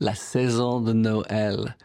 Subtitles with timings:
[0.00, 1.76] la saison de Noël.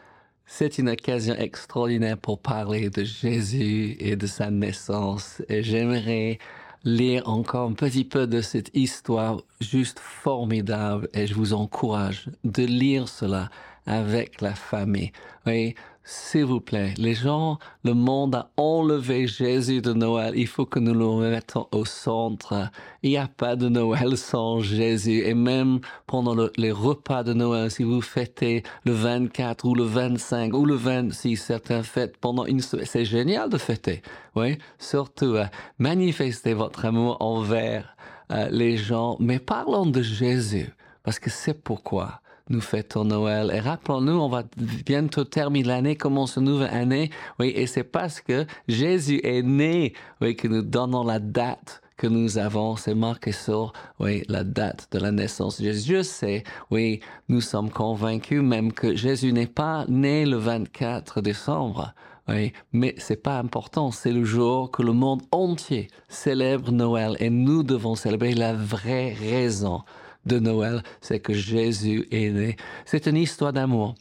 [0.46, 5.42] C'est une occasion extraordinaire pour parler de Jésus et de sa naissance.
[5.50, 6.40] Et j'aimerais
[6.86, 12.64] lire encore un petit peu de cette histoire juste formidable et je vous encourage de
[12.64, 13.50] lire cela
[13.86, 15.12] avec la famille.
[15.46, 15.76] Oui,
[16.08, 20.34] s'il vous plaît, les gens, le monde a enlevé Jésus de Noël.
[20.36, 22.70] Il faut que nous le mettons au centre.
[23.02, 25.24] Il n'y a pas de Noël sans Jésus.
[25.26, 30.54] Et même pendant les repas de Noël, si vous fêtez le 24 ou le 25
[30.54, 34.04] ou le 26, certaines fêtes pendant une semaine, c'est génial de fêter.
[34.36, 35.46] Oui, surtout euh,
[35.80, 37.96] manifestez votre amour envers
[38.32, 39.18] euh, les gens.
[39.20, 40.70] Mais parlons de Jésus,
[41.02, 43.52] parce que c'est pourquoi nous fêtons Noël.
[43.54, 44.44] Et rappelons-nous, on va
[44.86, 47.10] bientôt terminer l'année, commence une nouvelle année.
[47.40, 52.08] Oui, et c'est parce que Jésus est né, oui, que nous donnons la date que
[52.08, 55.96] nous avons, c'est marqué sur, oui, la date de la naissance de Jésus.
[55.96, 61.94] Je sais, oui, nous sommes convaincus même que Jésus n'est pas né le 24 décembre.
[62.28, 63.92] Oui, mais c'est pas important.
[63.92, 69.14] C'est le jour que le monde entier célèbre Noël et nous devons célébrer la vraie
[69.14, 69.84] raison
[70.26, 72.56] de Noël, c'est que Jésus est né.
[72.86, 73.96] C'est une histoire d'amour.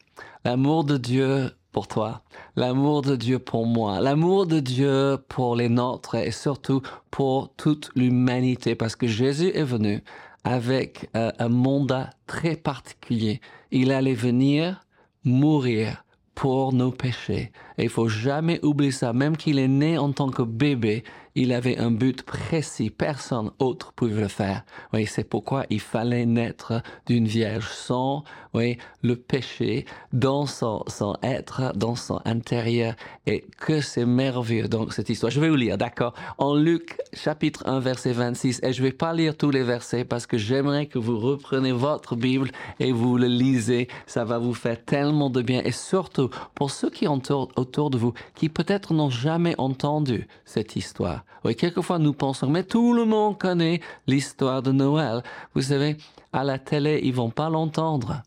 [0.45, 2.23] L'amour de Dieu pour toi,
[2.55, 7.91] l'amour de Dieu pour moi, l'amour de Dieu pour les nôtres et surtout pour toute
[7.97, 10.03] l'humanité parce que Jésus est venu
[10.45, 13.41] avec euh, un mandat très particulier.
[13.73, 14.85] Il allait venir
[15.25, 17.51] mourir pour nos péchés.
[17.79, 19.13] Et il faut jamais oublier ça.
[19.13, 22.91] Même qu'il est né en tant que bébé, il avait un but précis.
[22.91, 24.65] Personne autre pouvait le faire.
[24.93, 31.17] Oui, c'est pourquoi il fallait naître d'une vierge sans, oui, le péché dans son, son
[31.23, 32.95] être, dans son intérieur.
[33.27, 35.33] Et que c'est merveilleux, donc, cette histoire.
[35.33, 36.15] Je vais vous lire, d'accord?
[36.39, 38.61] En Luc, chapitre 1, verset 26.
[38.63, 42.15] Et je vais pas lire tous les versets parce que j'aimerais que vous repreniez votre
[42.15, 43.89] Bible et vous le lisez.
[44.07, 45.63] Ça va vous faire tellement de bien.
[45.65, 47.21] Et surtout, pour ceux qui ont
[47.57, 52.65] autour de vous, qui peut-être n'ont jamais entendu cette histoire, oui, quelquefois nous pensons, mais
[52.65, 55.23] tout le monde connaît l'histoire de Noël.
[55.55, 55.97] Vous savez,
[56.33, 58.23] à la télé, ils vont pas l'entendre.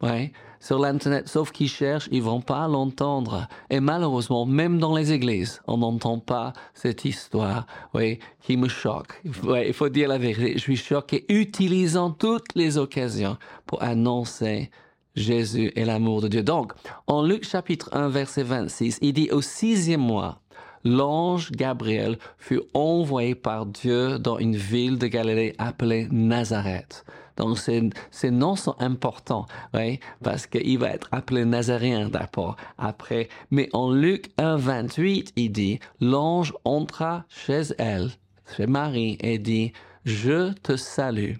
[0.00, 3.46] Oui, sur l'internet, sauf qu'ils cherchent, ils vont pas l'entendre.
[3.70, 9.20] Et malheureusement, même dans les églises, on n'entend pas cette histoire, oui, qui me choque.
[9.44, 10.54] Oui, il faut dire la vérité.
[10.54, 14.70] Je suis choqué, utilisant toutes les occasions pour annoncer
[15.14, 16.42] Jésus et l'amour de Dieu.
[16.42, 16.72] Donc,
[17.06, 20.41] en Luc chapitre 1, verset 26, il dit au sixième mois,
[20.84, 27.04] l'ange Gabriel fut envoyé par Dieu dans une ville de Galilée appelée Nazareth.
[27.36, 33.28] Donc, ces, noms sont importants, oui, parce qu'il va être appelé Nazaréen d'abord, après.
[33.50, 38.10] Mais en Luc 1, 28, il dit, l'ange entra chez elle,
[38.56, 39.72] chez Marie, et dit,
[40.04, 41.34] je te salue.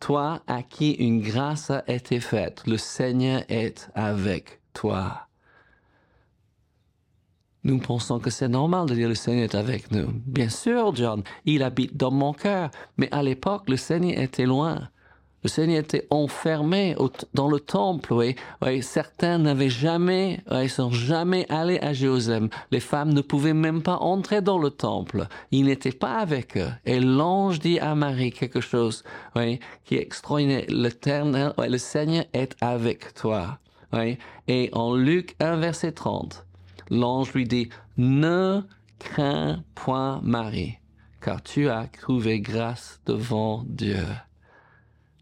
[0.00, 5.28] Toi à qui une grâce a été faite, le Seigneur est avec toi.
[7.64, 10.08] Nous pensons que c'est normal de dire le Seigneur est avec nous.
[10.26, 14.88] Bien sûr, John, il habite dans mon cœur, mais à l'époque, le Seigneur était loin.
[15.44, 16.96] Le Seigneur était enfermé
[17.34, 18.36] dans le temple, oui.
[18.62, 22.48] oui certains n'avaient jamais, ils sont jamais allés à Jérusalem.
[22.70, 25.26] Les femmes ne pouvaient même pas entrer dans le temple.
[25.50, 26.70] Il n'était pas avec eux.
[26.84, 29.02] Et l'ange dit à Marie quelque chose,
[29.34, 30.64] oui, qui est extraordinaire.
[31.58, 33.58] Le Seigneur est avec toi.
[33.92, 34.18] Oui.
[34.46, 36.46] Et en Luc 1, verset 30,
[36.92, 38.60] l'ange lui dit, ne
[38.98, 40.74] crains point Marie,
[41.20, 44.04] car tu as trouvé grâce devant Dieu.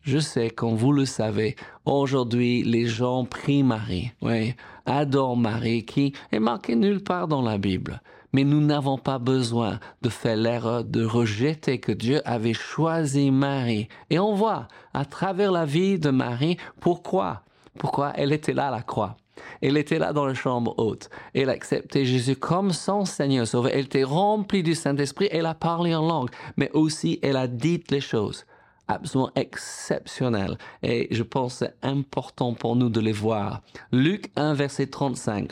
[0.02, 1.54] Je sais, comme vous le savez,
[1.84, 4.54] aujourd'hui, les gens prient Marie, oui,
[4.84, 8.02] adorent Marie, qui est marquée nulle part dans la Bible.
[8.32, 13.88] Mais nous n'avons pas besoin de faire l'erreur de rejeter que Dieu avait choisi Marie.
[14.08, 17.42] Et on voit, à travers la vie de Marie, pourquoi,
[17.78, 19.16] pourquoi elle était là à la croix.
[19.62, 21.10] Elle était là dans la chambre haute.
[21.34, 23.72] Elle acceptait Jésus comme son Seigneur Sauveur.
[23.72, 25.28] Elle était remplie du Saint-Esprit.
[25.30, 26.30] Elle a parlé en langue.
[26.56, 28.44] Mais aussi, elle a dit les choses
[28.90, 33.62] absolument exceptionnel et je pense c'est important pour nous de les voir.
[33.92, 35.50] Luc 1 verset 35.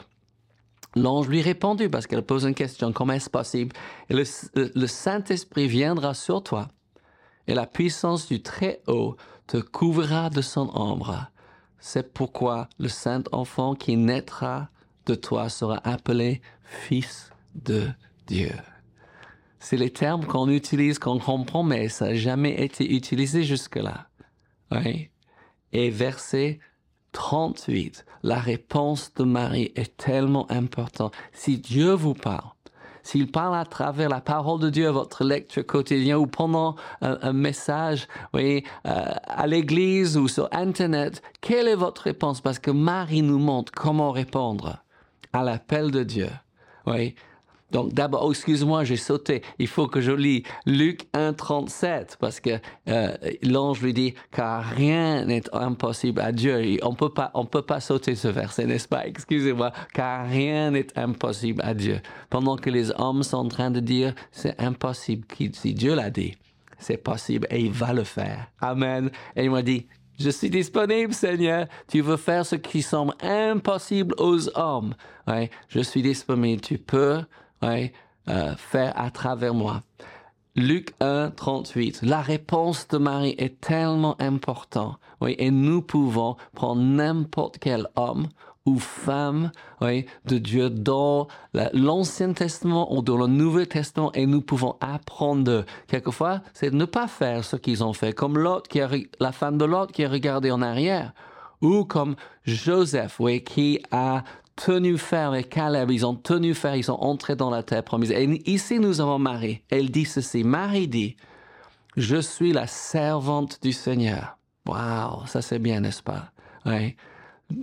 [0.97, 3.75] L'ange lui répondit parce qu'elle pose une question, comment est-ce possible?
[4.11, 4.25] Le,
[4.55, 6.69] le Saint-Esprit viendra sur toi
[7.47, 9.17] et la puissance du Très-Haut
[9.47, 11.31] te couvrira de son ombre.
[11.79, 14.69] C'est pourquoi le Saint Enfant qui naîtra
[15.07, 17.89] de toi sera appelé Fils de
[18.27, 18.53] Dieu.
[19.61, 24.09] C'est les termes qu'on utilise, qu'on comprend, mais ça n'a jamais été utilisé jusque-là.
[25.73, 26.61] Et verset
[27.13, 31.15] 38, la réponse de Marie est tellement importante.
[31.33, 32.51] Si Dieu vous parle,
[33.09, 38.07] s'il parle à travers la parole de Dieu votre lecture quotidienne ou pendant un, message,
[38.35, 42.43] oui, euh, à l'église ou sur Internet, quelle est votre réponse?
[42.43, 44.85] Parce que Marie nous montre comment répondre
[45.33, 46.29] à l'appel de Dieu.
[46.87, 47.15] Oui,
[47.71, 49.43] donc d'abord, oh, excuse-moi, j'ai sauté.
[49.59, 54.65] Il faut que je lis Luc 1, 37 parce que euh, l'ange lui dit car
[54.65, 56.79] rien n'est impossible à Dieu.
[56.83, 59.07] On peut pas, on peut pas sauter ce verset, n'est-ce pas?
[59.07, 62.01] Excusez-moi, car rien n'est impossible à Dieu.
[62.31, 66.37] Pendant que les hommes sont en train de dire c'est impossible, si Dieu l'a dit,
[66.79, 68.47] c'est possible et il va le faire.
[68.61, 69.11] Amen.
[69.37, 69.87] Et il m'a dit
[70.19, 71.67] je suis disponible, Seigneur.
[71.87, 74.95] Tu veux faire ce qui semble impossible aux hommes.
[75.29, 76.61] Ouais, je suis disponible.
[76.61, 77.21] Tu peux
[77.63, 77.93] ouais,
[78.29, 79.83] euh, faire à travers moi.
[80.57, 82.01] Luc 1, 38.
[82.03, 84.99] La réponse de Marie est tellement importante.
[85.21, 88.29] Oui, et nous pouvons prendre n'importe quel homme
[88.69, 89.51] ou femme
[89.81, 91.29] oui, de Dieu dans
[91.73, 95.65] l'Ancien Testament ou dans le Nouveau Testament et nous pouvons apprendre.
[95.87, 98.37] Quelquefois, c'est de ne pas faire ce qu'ils ont fait, comme
[98.69, 98.91] qui a,
[99.21, 101.13] la femme de l'autre qui a regardé en arrière,
[101.63, 104.23] ou comme Joseph, oui, qui a
[104.65, 108.11] tenu faire avec Caleb, ils ont tenu faire, ils sont entrés dans la terre promise.
[108.11, 109.63] Et ici, nous avons Marie.
[109.71, 110.43] Elle dit ceci.
[110.43, 111.17] Marie dit,
[111.97, 114.37] je suis la servante du Seigneur.
[114.67, 116.33] Waouh, ça c'est bien, n'est-ce pas?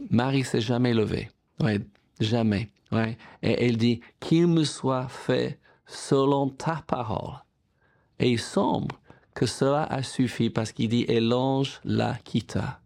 [0.09, 1.29] Marie s'est jamais levée.
[2.19, 2.69] Jamais.
[3.43, 7.35] Et elle dit, qu'il me soit fait selon ta parole.
[8.19, 8.95] Et il semble
[9.33, 12.79] que cela a suffi parce qu'il dit, et l'ange la quitta.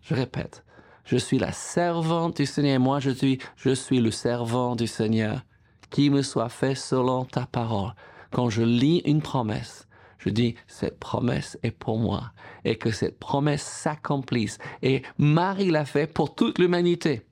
[0.00, 0.64] Je répète,
[1.06, 2.80] je suis la servante du Seigneur.
[2.80, 5.42] Moi, je suis, je suis le servant du Seigneur.
[5.88, 7.94] Qui me soit fait selon ta parole.
[8.32, 9.86] Quand je lis une promesse,
[10.18, 12.32] je dis, cette promesse est pour moi.
[12.64, 14.58] Et que cette promesse s'accomplisse.
[14.82, 17.24] Et Marie l'a fait pour toute l'humanité.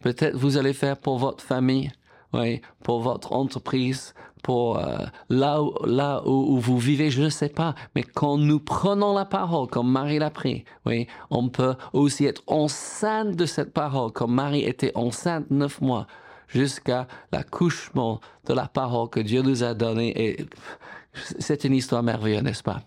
[0.00, 1.92] Peut-être vous allez faire pour votre famille,
[2.32, 4.14] oui, pour votre entreprise,
[4.48, 4.98] euh,
[5.28, 7.74] là, où, où, vous vivez, je ne sais pas.
[7.94, 12.42] Mais quand nous prenons la parole, comme Marie l'a pris, oui, on peut aussi être
[12.46, 16.06] enceinte de cette parole, comme Marie était enceinte neuf mois,
[16.48, 20.12] jusqu'à l'accouchement de la parole que Dieu nous a donnée.
[20.16, 20.46] Et
[21.38, 22.82] c'est une histoire merveilleuse, n'est-ce pas?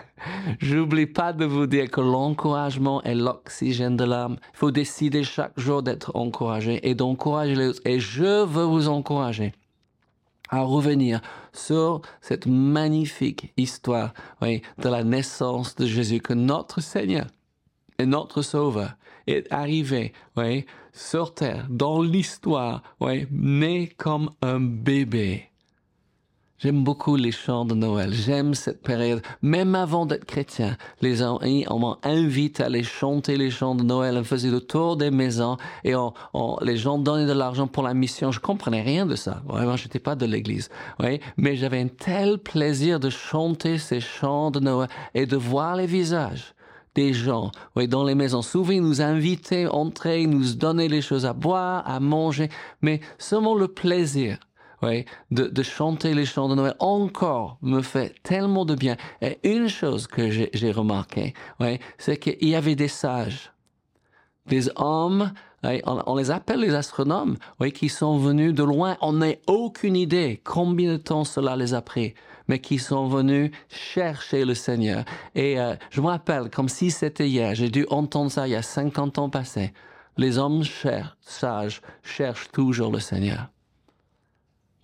[0.60, 4.36] J'oublie pas de vous dire que l'encouragement est l'oxygène de l'âme.
[4.54, 7.82] Il faut décider chaque jour d'être encouragé et d'encourager les autres.
[7.84, 9.52] Et je veux vous encourager
[10.48, 11.20] à revenir
[11.52, 14.12] sur cette magnifique histoire
[14.42, 17.26] de la naissance de Jésus, que notre Seigneur
[17.98, 18.96] et notre Sauveur
[19.26, 25.50] est arrivé oui, sur terre, dans l'histoire, oui, né comme un bébé
[26.58, 28.12] J'aime beaucoup les chants de Noël.
[28.12, 29.22] J'aime cette période.
[29.42, 34.16] Même avant d'être chrétien, les gens, on m'invite à aller chanter les chants de Noël.
[34.16, 36.12] On faisait le tour des maisons et on,
[36.62, 38.30] les gens donnaient de l'argent pour la mission.
[38.30, 39.42] Je comprenais rien de ça.
[39.46, 40.70] Vraiment, j'étais pas de l'église.
[41.36, 45.86] Mais j'avais un tel plaisir de chanter ces chants de Noël et de voir les
[45.86, 46.54] visages
[46.94, 48.42] des gens oui, dans les maisons.
[48.42, 52.48] Souvent, ils nous invitaient, entrer, nous donner les choses à boire, à manger,
[52.80, 54.38] mais seulement le plaisir
[55.30, 58.96] de, chanter les chants de Noël encore me fait tellement de bien.
[59.20, 61.34] Et une chose que j'ai remarqué,
[61.98, 63.52] c'est qu'il y avait des sages,
[64.46, 65.32] des hommes,
[65.62, 67.36] on, les appelle les astronomes,
[67.74, 68.96] qui sont venus de loin.
[69.00, 72.14] On n'a aucune idée combien de temps cela les a pris
[72.48, 75.04] mais qui sont venus chercher le Seigneur.
[75.34, 78.56] Et euh, je me rappelle, comme si c'était hier, j'ai dû entendre ça il y
[78.56, 79.72] a 50 ans passés.
[80.16, 80.62] Les hommes
[81.20, 83.48] sages cherchent toujours le Seigneur.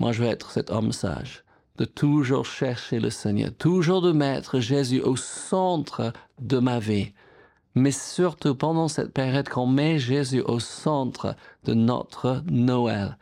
[0.01, 1.45] Moi, je veux être cet homme sage,
[1.77, 7.13] de toujours chercher le Seigneur, toujours de mettre Jésus au centre de ma vie.
[7.75, 13.17] Mais surtout pendant cette période qu'on met Jésus au centre de notre Noël.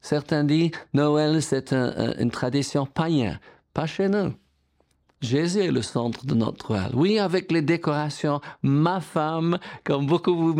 [0.00, 3.40] Certains disent Noël c'est une tradition païenne.
[3.72, 4.34] Pas chez nous.
[5.22, 6.90] Jésus est le centre de notre Noël.
[6.92, 10.54] Oui, avec les décorations, ma femme, comme beaucoup vous,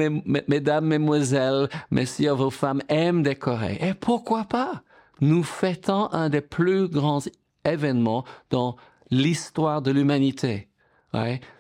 [0.49, 3.79] mesdames, mesdemoiselles, messieurs, vos femmes aiment décorer.
[3.83, 4.83] Et pourquoi pas?
[5.21, 7.21] Nous fêtons un des plus grands
[7.65, 8.77] événements dans
[9.11, 10.69] l'histoire de l'humanité.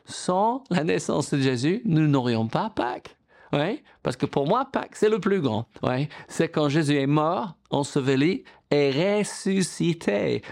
[0.05, 3.17] Sans la naissance de Jésus, nous n'aurions pas Pâques.
[4.03, 5.69] Parce que pour moi, Pâques, c'est le plus grand.
[6.29, 10.43] C'est quand Jésus est mort, enseveli et ressuscité.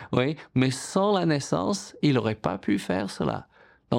[0.54, 3.48] Mais sans la naissance, il n'aurait pas pu faire cela.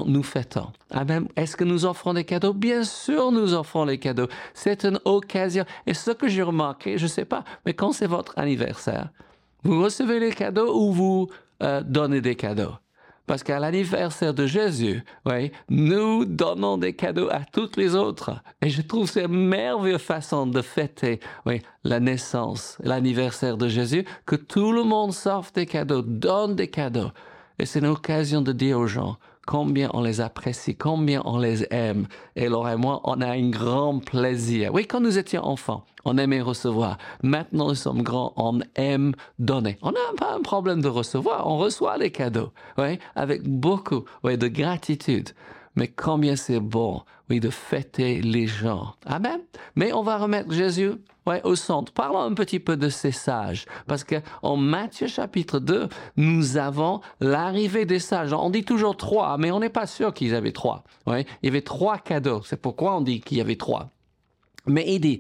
[0.08, 0.72] Nous fêtons.
[0.92, 2.54] Ah ben, est-ce que nous offrons des cadeaux?
[2.54, 4.28] Bien sûr, nous offrons les cadeaux.
[4.54, 5.66] C'est une occasion.
[5.86, 9.10] Et ce que j'ai remarqué, je ne sais pas, mais quand c'est votre anniversaire,
[9.64, 11.28] vous recevez les cadeaux ou vous
[11.62, 12.74] euh, donnez des cadeaux?
[13.26, 18.42] Parce qu'à l'anniversaire de Jésus, oui, nous donnons des cadeaux à toutes les autres.
[18.62, 21.22] Et je trouve c'est une merveilleuse façon de fêter
[21.86, 27.12] la naissance, l'anniversaire de Jésus, que tout le monde s'offre des cadeaux, donne des cadeaux.
[27.60, 31.66] Et c'est une occasion de dire aux gens, combien on les apprécie, combien on les
[31.72, 32.08] aime.
[32.36, 34.74] Et Laure et moi, on a un grand plaisir.
[34.74, 36.98] Oui, quand nous étions enfants, on aimait recevoir.
[37.22, 39.78] Maintenant, nous sommes grands, on aime donner.
[39.82, 44.38] On n'a pas un problème de recevoir, on reçoit les cadeaux, oui, avec beaucoup oui,
[44.38, 45.30] de gratitude.
[45.75, 48.94] Mais combien c'est bon, oui, de fêter les gens.
[49.06, 49.39] Amen.
[49.75, 50.92] Mais on va remettre Jésus
[51.25, 51.92] ouais, au centre.
[51.92, 53.65] Parlons un petit peu de ces sages.
[53.88, 58.34] Parce que en Matthieu chapitre 2, nous avons l'arrivée des sages.
[58.34, 60.84] On dit toujours trois, mais on n'est pas sûr qu'ils avaient trois.
[61.08, 61.25] Ouais.
[61.42, 62.42] Il y avait trois cadeaux.
[62.44, 63.89] C'est pourquoi on dit qu'il y avait trois.
[64.65, 65.20] Mais il dit,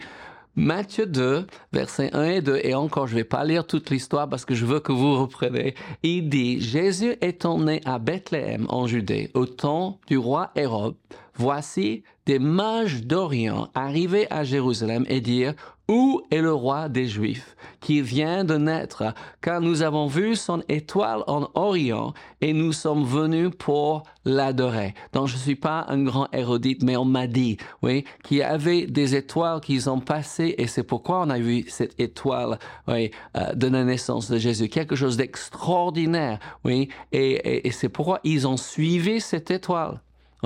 [0.55, 4.29] Matthieu 2, versets 1 et 2, et encore, je ne vais pas lire toute l'histoire
[4.29, 5.73] parce que je veux que vous repreniez.
[6.03, 10.95] Il dit, Jésus étant né à Bethléem en Judée, au temps du roi Hérode,
[11.35, 15.53] voici des mages d'Orient arrivés à Jérusalem et dire,
[15.89, 19.13] où est le roi des Juifs qui vient de naître?
[19.41, 24.93] Car nous avons vu son étoile en Orient et nous sommes venus pour l'adorer.
[25.11, 28.85] Donc je suis pas un grand érudite, mais on m'a dit, oui, qu'il y avait
[28.85, 33.53] des étoiles qui ont passé et c'est pourquoi on a vu cette étoile, oui, euh,
[33.53, 34.69] de la naissance de Jésus.
[34.69, 39.99] Quelque chose d'extraordinaire, oui, et c'est pourquoi ils ont suivi cette étoile.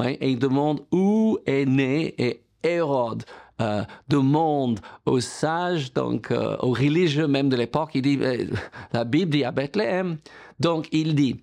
[0.05, 3.23] Et ils demandent où est né et Hérode
[3.59, 8.45] euh, demande aux sages, donc euh, aux religieux même de l'époque, il dit, euh,
[8.93, 10.17] la Bible dit à Bethléem.
[10.59, 11.41] Donc il dit,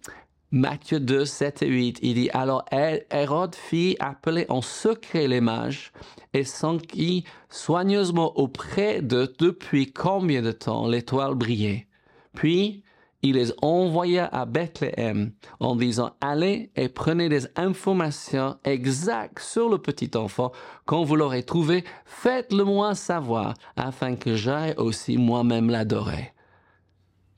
[0.52, 5.92] Matthieu 2, 7 et 8, il dit, alors Hérode fit appeler en secret les mages
[6.32, 11.88] et s'enquit soigneusement auprès d'eux depuis combien de temps l'étoile brillait?
[12.34, 12.83] Puis
[13.24, 19.78] il les envoya à Bethléem en disant Allez et prenez des informations exactes sur le
[19.78, 20.52] petit enfant.
[20.84, 26.34] Quand vous l'aurez trouvé, faites-le-moi savoir afin que j'aille aussi moi-même l'adorer.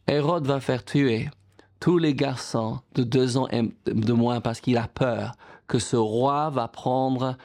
[0.09, 1.31] Hérode va faire tuer
[1.79, 5.37] tous les garçons de deux ans et de moins parce qu'il a peur
[5.69, 7.37] que ce roi va prendre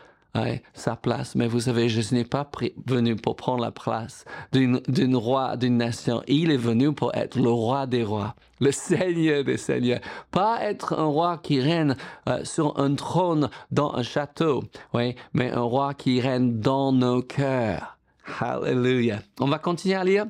[0.73, 1.35] sa place.
[1.35, 2.50] Mais vous savez, je n'ai pas
[2.85, 6.21] venu pour prendre la place d'une roi, d'une nation.
[6.27, 10.00] Il est venu pour être le roi des rois, le seigneur des seigneurs.
[10.31, 11.95] Pas être un roi qui règne
[12.29, 17.97] euh, sur un trône dans un château, mais un roi qui règne dans nos cœurs.
[18.39, 19.19] Hallelujah.
[19.39, 20.25] On va continuer à lire.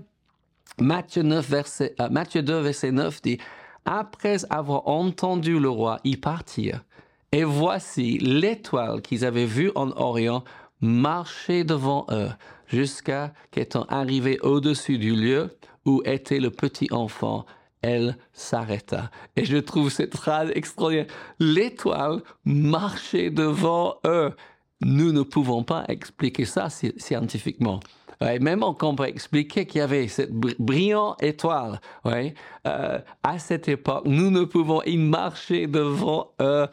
[0.79, 3.38] Matthieu, 9, verset, euh, Matthieu 2, verset 9 dit,
[3.86, 6.81] Après avoir entendu le roi, ils partirent
[7.32, 10.44] et voici l'étoile qu'ils avaient vue en Orient
[10.82, 12.30] marcher devant eux
[12.68, 17.46] jusqu'à qu'étant arrivée au-dessus du lieu où était le petit enfant,
[17.82, 19.10] elle s'arrêta.
[19.36, 21.08] Et je trouve cette phrase extraordinaire.
[21.40, 24.34] L'étoile marchait devant eux.
[24.82, 27.80] Nous ne pouvons pas expliquer ça scientifiquement.
[28.20, 31.80] même on peut expliquer qu'il y avait cette brillante étoile.
[32.06, 32.34] Ouais,
[32.68, 36.68] euh, à cette époque, nous ne pouvons y marcher devant eux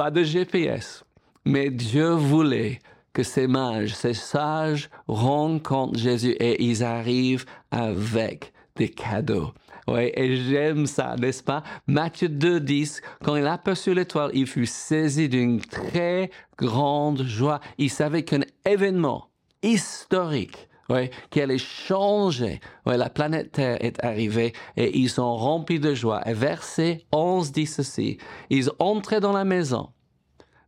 [0.00, 1.04] pas de GPS.
[1.44, 2.78] Mais Dieu voulait
[3.12, 9.52] que ces mages, ces sages rencontrent Jésus et ils arrivent avec des cadeaux.
[9.86, 11.62] Oui, et j'aime ça, n'est-ce pas?
[11.86, 17.60] Matthieu 2, 10, quand il aperçut l'étoile, il fut saisi d'une très grande joie.
[17.76, 19.26] Il savait qu'un événement
[19.62, 22.60] historique allait changer.
[22.86, 26.22] Oui, la planète Terre est arrivée et ils sont remplis de joie.
[26.26, 28.18] Et verset 11 dit ceci.
[28.50, 29.90] Ils entraient dans la maison,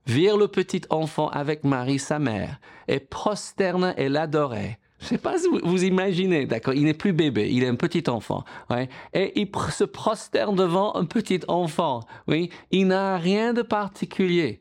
[0.06, 4.78] virent le petit enfant avec Marie, sa mère, et prosternent et l'adoraient.
[4.98, 7.74] Je ne sais pas si vous, imaginez, d'accord, il n'est plus bébé, il est un
[7.74, 8.44] petit enfant,
[9.12, 14.60] et il se prosterne devant un petit enfant, oui, il n'a rien de particulier.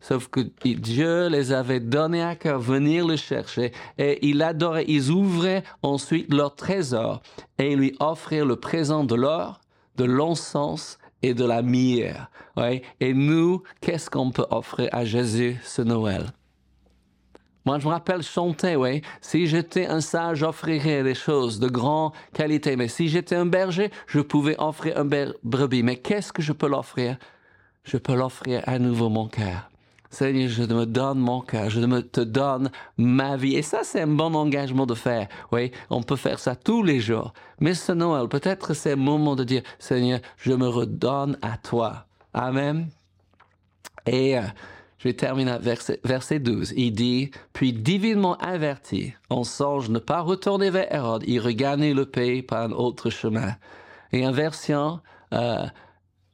[0.00, 5.10] Sauf que Dieu les avait donnés à cœur venir le chercher et il adorait, ils
[5.10, 7.22] ouvraient ensuite leur trésor
[7.58, 9.60] et lui offraient le présent de l'or,
[9.96, 12.28] de l'encens et de la myrrhe.
[12.56, 12.82] Ouais.
[13.00, 16.32] Et nous, qu'est-ce qu'on peut offrir à Jésus ce Noël?
[17.66, 19.02] Moi, je me rappelle chanter, oui.
[19.20, 22.74] Si j'étais un sage, j'offrirais des choses de grande qualité.
[22.74, 25.06] Mais si j'étais un berger, je pouvais offrir un
[25.42, 25.82] brebis.
[25.82, 27.18] Mais qu'est-ce que je peux l'offrir?
[27.84, 29.69] Je peux l'offrir à nouveau mon cœur.
[30.10, 33.54] Seigneur, je me donne mon cœur, je te donne ma vie.
[33.54, 35.28] Et ça, c'est un bon engagement de faire.
[35.52, 37.32] Oui, on peut faire ça tous les jours.
[37.60, 42.06] Mais ce Noël, peut-être c'est un moment de dire, Seigneur, je me redonne à toi.
[42.34, 42.88] Amen.
[44.06, 44.42] Et euh,
[44.98, 46.74] je vais terminer verset, verset 12.
[46.76, 52.06] Il dit, puis divinement averti, on songe ne pas retourner vers Hérode, il regagner le
[52.06, 53.54] pays par un autre chemin.
[54.12, 55.00] Et en version,
[55.32, 55.66] euh,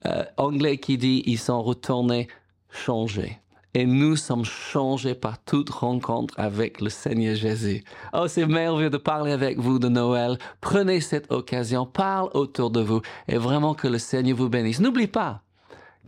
[0.07, 2.29] euh, anglais qui dit ils sont retournés
[2.71, 3.39] changés.
[3.79, 7.85] Et nous sommes changés par toute rencontre avec le Seigneur Jésus.
[8.15, 10.39] Oh, c'est merveilleux de parler avec vous de Noël.
[10.63, 14.81] Prenez cette occasion, parle autour de vous et vraiment que le Seigneur vous bénisse.
[14.81, 15.43] N'oublie pas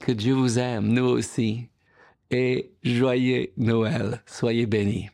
[0.01, 1.69] que Dieu vous aime, nous aussi.
[2.31, 4.23] Et joyeux Noël.
[4.25, 5.11] Soyez bénis.